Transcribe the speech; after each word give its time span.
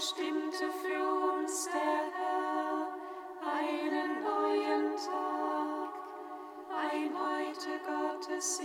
das 0.00 0.14
Licht 0.16 0.40
des 8.30 8.60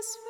Vaters. 0.00 0.29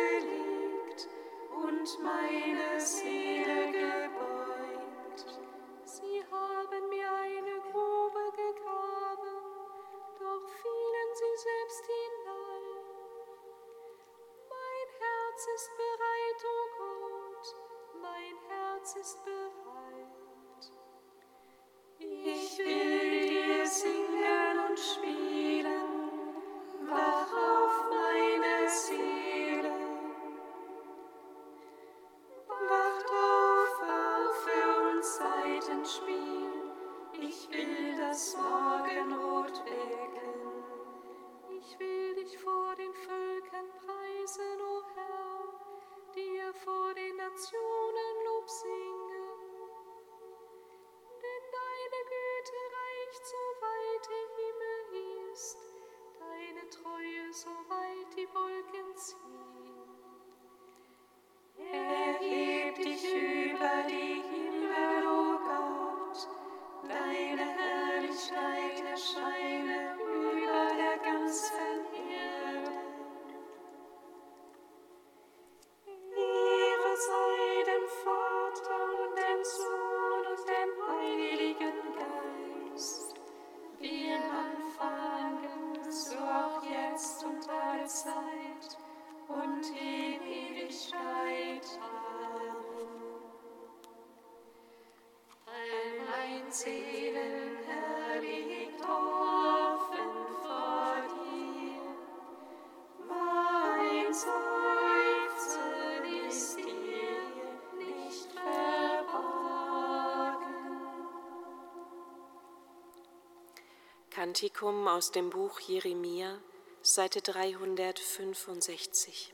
Kantikum 114.21 114.87
aus 114.87 115.09
dem 115.09 115.31
Buch 115.31 115.59
Jeremia, 115.61 116.37
Seite 116.83 117.23
365. 117.23 119.33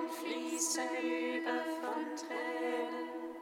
Augen 0.00 0.08
fließen 0.08 0.88
über 1.02 1.62
von 1.80 2.04
Tränen, 2.16 3.34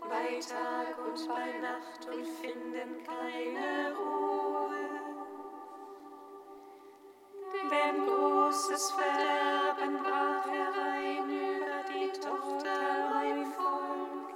bei 0.00 0.38
Tag 0.40 0.98
und 1.06 1.28
bei 1.28 1.58
Nacht 1.60 2.06
und 2.06 2.26
finden 2.26 3.02
keine 3.04 3.94
Ruhe. 3.96 4.68
Denn 7.70 8.06
großes 8.06 8.92
Verderben 8.92 9.98
brach 10.02 10.46
herein 10.46 11.30
über 11.30 11.84
die 11.88 12.12
Tochter 12.12 13.10
mein 13.14 13.46
Volk, 13.46 14.34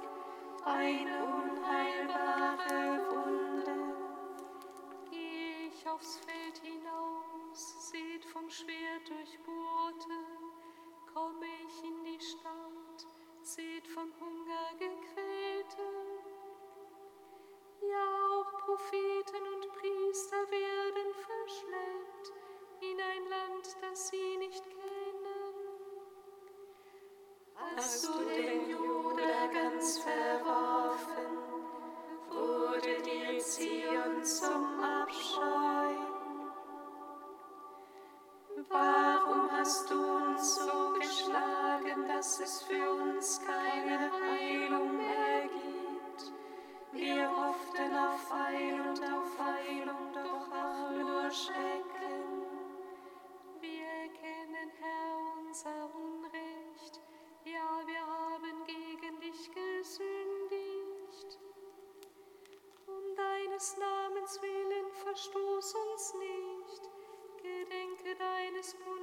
eine 0.65 1.23
unheilbare 1.25 2.99
Wunde. 3.09 3.95
Geh 5.09 5.67
ich 5.67 5.89
aufs 5.89 6.17
Feld 6.17 6.57
hinaus, 6.63 7.89
seht 7.91 8.25
vom 8.25 8.49
Schwert 8.49 9.09
durchbohrte, 9.09 10.62
komme 11.13 11.45
ich 11.67 11.83
in 11.83 12.03
die 12.03 12.19
Stadt, 12.19 13.07
seht 13.41 13.87
vom 13.87 14.11
Hunger 14.19 14.71
gequälte. 14.79 15.87
Ja, 17.81 18.07
auch 18.31 18.51
Propheten 18.65 19.43
und 19.53 19.73
Priester 19.73 20.37
werden 20.49 21.13
verschleppt 21.13 22.33
in 22.81 22.99
ein 22.99 23.29
Land, 23.29 23.77
das 23.81 24.07
sie 24.07 24.37
nicht 24.37 24.63
kennen. 24.63 25.53
Hast 27.75 28.07
du 28.07 28.23
den 28.25 28.69
Juda 28.69 29.47
ganz 29.53 29.99
verworfen, 29.99 31.37
wurde 32.29 33.01
dir 33.01 33.39
Zion 33.39 34.23
zum 34.23 34.79
Abscheu. 34.79 36.13
Warum 38.69 39.12
hast 39.63 39.89
du 39.89 39.95
uns 39.95 40.55
so 40.55 40.93
geschlagen, 40.99 42.05
dass 42.05 42.37
es 42.41 42.63
für 42.63 42.91
uns 42.95 43.39
keine 43.47 44.11
Heilung 44.11 44.97
mehr 44.97 45.43
gibt. 45.43 46.33
Wir 46.91 47.29
hofften 47.29 47.95
auf 47.95 48.29
Heil 48.29 48.81
und 48.81 49.01
auf 49.01 49.39
Heilung, 49.39 50.11
doch 50.13 50.49
ach 50.51 50.91
nur 50.91 51.31
Schrecken. 51.31 52.43
Wir 53.61 53.85
erkennen, 54.03 54.69
Herr, 54.81 55.37
unser 55.39 55.89
Unrecht. 55.95 56.99
Ja, 57.45 57.81
wir 57.85 58.05
haben 58.05 58.65
gegen 58.65 59.17
dich 59.21 59.49
gesündigt. 59.49 61.39
Um 62.85 63.15
deines 63.15 63.77
Namens 63.77 64.41
willen 64.41 64.91
verstoß 65.05 65.75
uns 65.75 66.13
nicht. 66.15 66.91
Gedenke 67.41 68.13
deines 68.19 68.73
Bundes. 68.73 69.02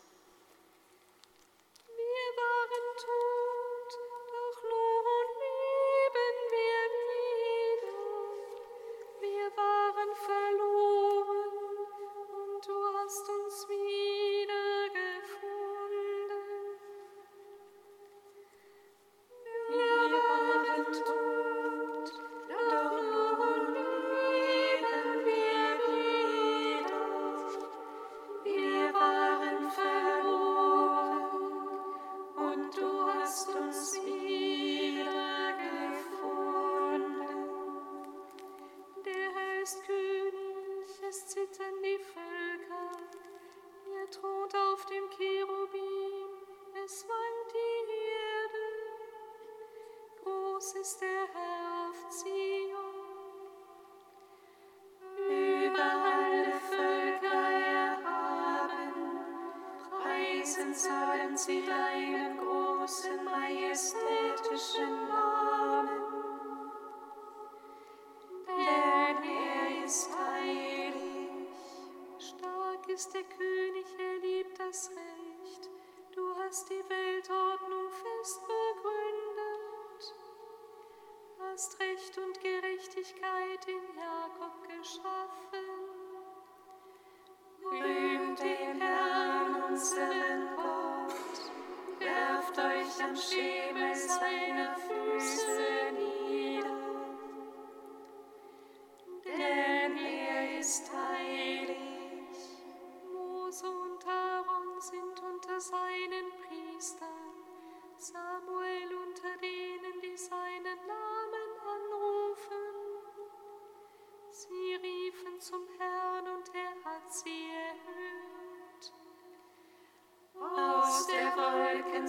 ist 73.01 73.15
der 73.15 73.23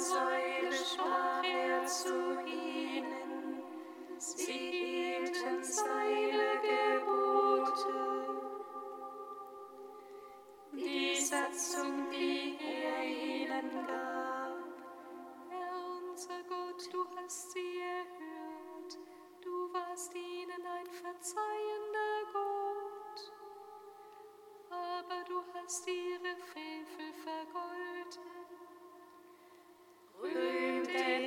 Wolkensäule 0.03 0.73
sprach 0.73 1.45
er 1.45 1.87
zu 1.87 2.41
ihnen. 2.45 3.63
Sie 4.19 4.53
hielten 4.53 5.63
seine 5.63 6.61
Gebote. 6.61 7.93
Die 10.73 11.21
Satzung, 11.21 12.11
die 12.11 12.59
er 12.61 13.05
ihnen 13.05 13.87
gab. 13.87 14.59
Herr 15.51 15.75
unser 16.01 16.43
Gott, 16.49 16.93
du 16.93 17.07
hast 17.17 17.53
sie 17.53 17.79
erhört. 17.79 18.99
Du 19.41 19.73
warst 19.73 20.13
ihnen 20.15 20.67
ein 20.67 20.87
verzeihender 20.87 22.33
Gott. 22.33 23.33
Aber 24.71 25.23
du 25.29 25.43
hast 25.55 25.87
ihre 25.87 26.37
Frevel 26.37 27.13
vergolten. 27.23 28.42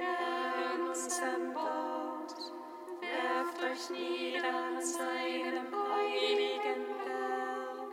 Herrn, 0.06 1.54
Gott. 1.54 2.54
Werft 3.02 3.64
euch 3.64 3.90
nieder 3.90 4.50
an 4.50 4.82
seinem 4.82 5.68
heiligen 5.72 6.86
Berg. 7.04 7.92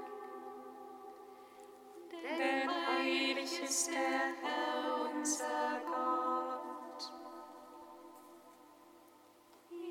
Denn 2.11 2.71
heilig 2.89 3.63
ist 3.63 3.89
der 3.89 4.21
Herr, 4.43 5.11
unser 5.15 5.81
Gott. 5.87 7.13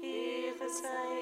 Ehre 0.02 0.70
sei 0.70 1.21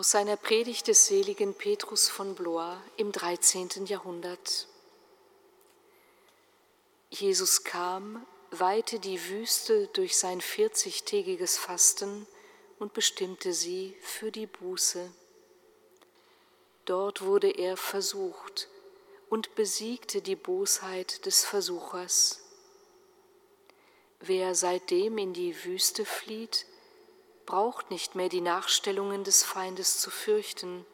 Aus 0.00 0.12
seiner 0.12 0.38
Predigt 0.38 0.88
des 0.88 1.08
seligen 1.08 1.52
Petrus 1.52 2.08
von 2.08 2.34
Blois 2.34 2.78
im 2.96 3.12
13. 3.12 3.84
Jahrhundert. 3.84 4.66
Jesus 7.10 7.64
kam, 7.64 8.26
weihte 8.50 8.98
die 8.98 9.22
Wüste 9.28 9.88
durch 9.88 10.16
sein 10.16 10.40
40-tägiges 10.40 11.58
Fasten 11.58 12.26
und 12.78 12.94
bestimmte 12.94 13.52
sie 13.52 13.94
für 14.00 14.32
die 14.32 14.46
Buße. 14.46 15.12
Dort 16.86 17.20
wurde 17.20 17.50
er 17.50 17.76
versucht 17.76 18.68
und 19.28 19.54
besiegte 19.54 20.22
die 20.22 20.34
Bosheit 20.34 21.26
des 21.26 21.44
Versuchers. 21.44 22.40
Wer 24.20 24.54
seitdem 24.54 25.18
in 25.18 25.34
die 25.34 25.62
Wüste 25.66 26.06
flieht, 26.06 26.64
braucht 27.50 27.90
nicht 27.90 28.14
mehr 28.14 28.28
die 28.28 28.42
Nachstellungen 28.42 29.24
des 29.24 29.42
Feindes 29.42 29.98
zu 29.98 30.08
fürchten, 30.08 30.86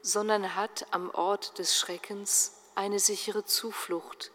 sondern 0.00 0.54
hat 0.54 0.86
am 0.92 1.10
Ort 1.10 1.58
des 1.58 1.76
Schreckens 1.76 2.56
eine 2.74 2.98
sichere 2.98 3.44
Zuflucht 3.44 4.32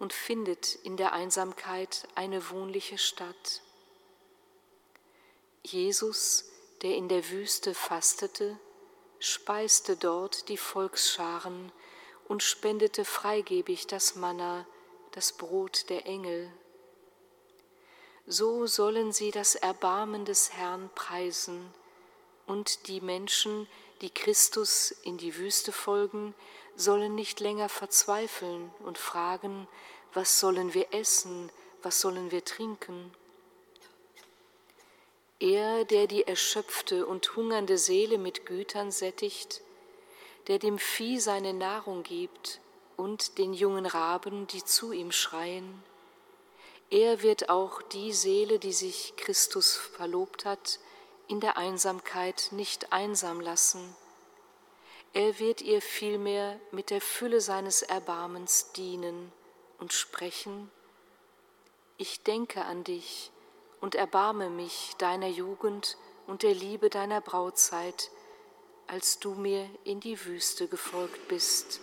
und 0.00 0.12
findet 0.12 0.74
in 0.74 0.96
der 0.96 1.12
Einsamkeit 1.12 2.08
eine 2.16 2.50
wohnliche 2.50 2.98
Stadt. 2.98 3.62
Jesus, 5.62 6.50
der 6.82 6.96
in 6.96 7.08
der 7.08 7.30
Wüste 7.30 7.74
fastete, 7.74 8.58
speiste 9.20 9.96
dort 9.96 10.48
die 10.48 10.56
Volksscharen 10.58 11.70
und 12.26 12.42
spendete 12.42 13.04
freigebig 13.04 13.86
das 13.86 14.16
Manna, 14.16 14.66
das 15.12 15.30
Brot 15.32 15.90
der 15.90 16.06
Engel. 16.06 16.52
So 18.30 18.66
sollen 18.66 19.10
sie 19.10 19.30
das 19.30 19.54
Erbarmen 19.54 20.26
des 20.26 20.52
Herrn 20.52 20.90
preisen 20.94 21.72
und 22.46 22.86
die 22.86 23.00
Menschen, 23.00 23.66
die 24.02 24.10
Christus 24.10 24.90
in 24.90 25.16
die 25.16 25.36
Wüste 25.36 25.72
folgen, 25.72 26.34
sollen 26.76 27.14
nicht 27.14 27.40
länger 27.40 27.70
verzweifeln 27.70 28.70
und 28.80 28.98
fragen, 28.98 29.66
was 30.12 30.38
sollen 30.40 30.74
wir 30.74 30.92
essen, 30.92 31.50
was 31.82 32.02
sollen 32.02 32.30
wir 32.30 32.44
trinken. 32.44 33.10
Er, 35.40 35.86
der 35.86 36.06
die 36.06 36.26
erschöpfte 36.26 37.06
und 37.06 37.34
hungernde 37.34 37.78
Seele 37.78 38.18
mit 38.18 38.44
Gütern 38.44 38.90
sättigt, 38.90 39.62
der 40.48 40.58
dem 40.58 40.78
Vieh 40.78 41.18
seine 41.18 41.54
Nahrung 41.54 42.02
gibt 42.02 42.60
und 42.98 43.38
den 43.38 43.54
jungen 43.54 43.86
Raben, 43.86 44.46
die 44.48 44.62
zu 44.62 44.92
ihm 44.92 45.12
schreien, 45.12 45.82
er 46.90 47.22
wird 47.22 47.50
auch 47.50 47.82
die 47.82 48.12
Seele, 48.12 48.58
die 48.58 48.72
sich 48.72 49.14
Christus 49.16 49.76
verlobt 49.76 50.44
hat, 50.44 50.80
in 51.26 51.40
der 51.40 51.58
Einsamkeit 51.58 52.48
nicht 52.52 52.92
einsam 52.92 53.40
lassen. 53.40 53.94
Er 55.12 55.38
wird 55.38 55.60
ihr 55.60 55.82
vielmehr 55.82 56.58
mit 56.70 56.90
der 56.90 57.00
Fülle 57.00 57.40
seines 57.40 57.82
Erbarmens 57.82 58.72
dienen 58.72 59.32
und 59.78 59.92
sprechen, 59.92 60.70
ich 62.00 62.22
denke 62.22 62.64
an 62.64 62.84
dich 62.84 63.32
und 63.80 63.94
erbarme 63.96 64.50
mich 64.50 64.94
deiner 64.98 65.26
Jugend 65.26 65.96
und 66.26 66.42
der 66.42 66.54
Liebe 66.54 66.90
deiner 66.90 67.20
Brautzeit, 67.20 68.10
als 68.86 69.18
du 69.18 69.34
mir 69.34 69.68
in 69.84 69.98
die 69.98 70.24
Wüste 70.24 70.68
gefolgt 70.68 71.26
bist. 71.26 71.80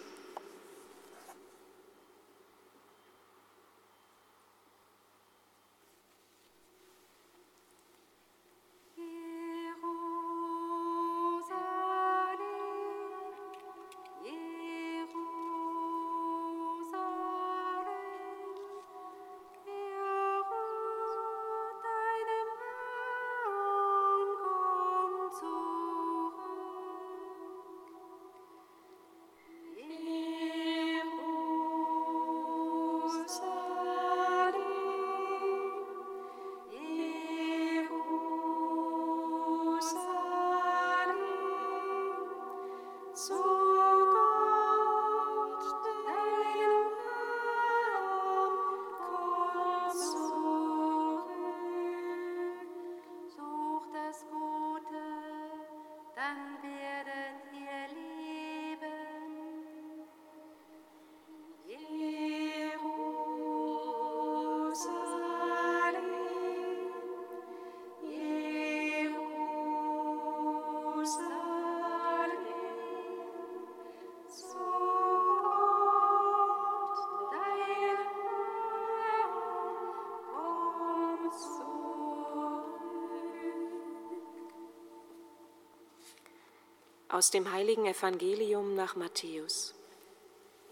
Aus 87.16 87.32
dem 87.32 87.50
heiligen 87.50 87.86
Evangelium 87.86 88.76
nach 88.76 88.98
Matthäus. 88.98 89.74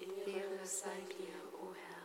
Ehre 0.02 0.66
sei 0.66 0.90
dir, 1.08 1.34
o 1.54 1.74
Herr. 1.74 2.04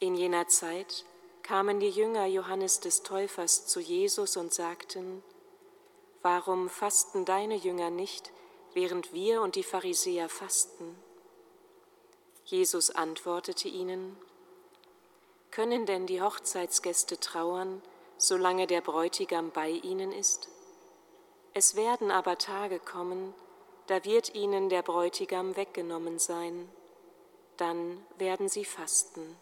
In 0.00 0.16
jener 0.16 0.48
Zeit 0.48 1.04
kamen 1.44 1.78
die 1.78 1.90
Jünger 1.90 2.26
Johannes 2.26 2.80
des 2.80 3.04
Täufers 3.04 3.68
zu 3.68 3.78
Jesus 3.78 4.36
und 4.36 4.52
sagten, 4.52 5.22
Warum 6.22 6.68
fasten 6.68 7.24
deine 7.24 7.54
Jünger 7.54 7.90
nicht, 7.90 8.32
während 8.74 9.12
wir 9.12 9.40
und 9.40 9.54
die 9.54 9.62
Pharisäer 9.62 10.28
fasten? 10.28 10.96
Jesus 12.44 12.90
antwortete 12.90 13.68
ihnen, 13.68 14.16
Können 15.52 15.86
denn 15.86 16.08
die 16.08 16.20
Hochzeitsgäste 16.20 17.20
trauern, 17.20 17.80
solange 18.18 18.66
der 18.66 18.80
Bräutigam 18.80 19.52
bei 19.52 19.68
ihnen 19.68 20.10
ist? 20.10 20.48
Es 21.54 21.76
werden 21.76 22.10
aber 22.10 22.38
Tage 22.38 22.78
kommen, 22.78 23.34
da 23.86 24.04
wird 24.04 24.34
ihnen 24.34 24.70
der 24.70 24.82
Bräutigam 24.82 25.54
weggenommen 25.54 26.18
sein, 26.18 26.70
dann 27.58 28.04
werden 28.16 28.48
sie 28.48 28.64
fasten. 28.64 29.36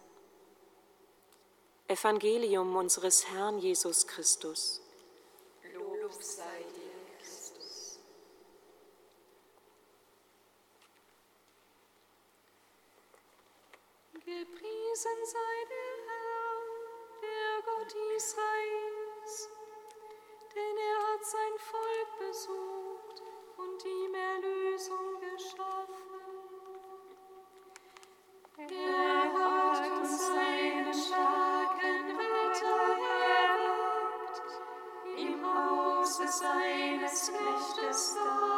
Evangelium 1.87 2.75
unseres 2.75 3.27
Herrn 3.27 3.59
Jesus 3.59 4.07
Christus. 4.07 4.81
Lob 5.73 6.13
sei 6.21 6.63
dir, 6.75 7.17
Christus. 7.17 7.99
Gepriesen 14.13 15.19
sei 15.25 15.65
der 15.69 15.91
Herr, 16.07 16.59
der 17.21 17.63
Gott 17.63 17.95
Israels 18.17 19.60
denn 20.55 20.77
er 20.77 21.13
hat 21.13 21.25
sein 21.25 21.55
Volk 21.57 22.09
besucht 22.19 23.23
und 23.57 23.85
ihm 23.85 24.13
Erlösung 24.15 25.19
geschaffen. 25.19 26.11
Er 28.57 29.33
hat 29.33 29.91
uns 29.99 30.27
seinen 30.27 30.93
starken 30.93 32.17
Ritter 32.17 32.81
erweckt, 33.33 34.41
im 35.17 35.33
Hause 35.45 36.27
seines 36.27 37.31
Knechtes 37.31 38.15
David. 38.15 38.50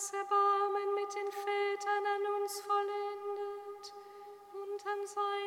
Das 0.00 0.14
Erbarmen 0.14 0.94
mit 0.94 1.14
den 1.14 1.30
Vätern 1.30 2.06
an 2.06 2.40
uns 2.40 2.60
vollendet 2.62 3.94
und 4.54 4.86
an 4.86 5.06
seinen 5.06 5.39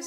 Do 0.00 0.06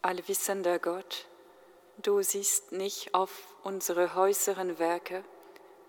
Allwissender 0.00 0.78
Gott, 0.78 1.26
du 1.96 2.22
siehst 2.22 2.70
nicht 2.70 3.14
auf 3.14 3.30
unsere 3.64 4.16
äußeren 4.16 4.78
Werke, 4.78 5.24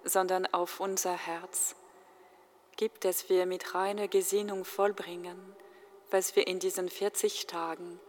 sondern 0.03 0.47
auf 0.47 0.79
unser 0.79 1.13
Herz. 1.13 1.75
Gib, 2.75 3.01
dass 3.01 3.29
wir 3.29 3.45
mit 3.45 3.75
reiner 3.75 4.07
Gesinnung 4.07 4.65
vollbringen, 4.65 5.55
was 6.09 6.35
wir 6.35 6.47
in 6.47 6.57
diesen 6.57 6.89
40 6.89 7.45
Tagen 7.45 7.99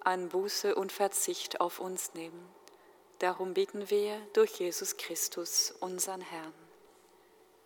an 0.00 0.28
Buße 0.28 0.76
und 0.76 0.92
Verzicht 0.92 1.60
auf 1.60 1.80
uns 1.80 2.14
nehmen. 2.14 2.48
Darum 3.18 3.54
bitten 3.54 3.90
wir 3.90 4.16
durch 4.34 4.60
Jesus 4.60 4.96
Christus, 4.96 5.74
unseren 5.80 6.20
Herrn. 6.20 6.54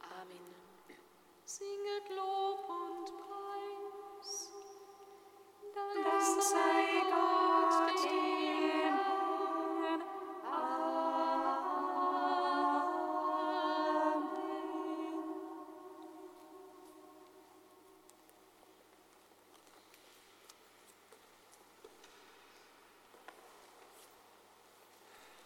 Amen. 0.00 0.98
Singet 1.44 2.09
Lob 2.16 2.70
und 2.70 3.12
Preis. 3.18 4.50
Dank 5.74 6.33
sei 6.40 7.02
Gott. 7.11 7.41